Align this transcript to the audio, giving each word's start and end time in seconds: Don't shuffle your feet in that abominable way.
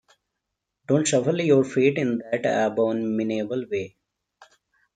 Don't 0.87 1.07
shuffle 1.07 1.39
your 1.39 1.63
feet 1.63 1.99
in 1.99 2.23
that 2.31 2.43
abominable 2.43 3.65
way. 3.71 3.97